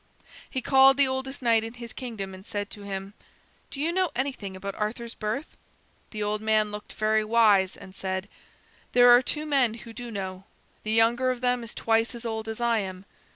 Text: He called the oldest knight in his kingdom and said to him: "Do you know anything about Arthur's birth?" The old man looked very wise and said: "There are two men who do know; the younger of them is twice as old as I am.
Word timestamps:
He 0.49 0.63
called 0.63 0.97
the 0.97 1.07
oldest 1.07 1.43
knight 1.43 1.63
in 1.63 1.75
his 1.75 1.93
kingdom 1.93 2.33
and 2.33 2.43
said 2.43 2.71
to 2.71 2.81
him: 2.81 3.13
"Do 3.69 3.79
you 3.79 3.91
know 3.91 4.09
anything 4.15 4.55
about 4.55 4.73
Arthur's 4.73 5.13
birth?" 5.13 5.45
The 6.09 6.23
old 6.23 6.41
man 6.41 6.71
looked 6.71 6.93
very 6.93 7.23
wise 7.23 7.77
and 7.77 7.93
said: 7.93 8.27
"There 8.93 9.11
are 9.11 9.21
two 9.21 9.45
men 9.45 9.75
who 9.75 9.93
do 9.93 10.09
know; 10.09 10.45
the 10.81 10.91
younger 10.91 11.29
of 11.29 11.41
them 11.41 11.63
is 11.63 11.75
twice 11.75 12.15
as 12.15 12.25
old 12.25 12.47
as 12.47 12.59
I 12.59 12.79
am. 12.79 13.05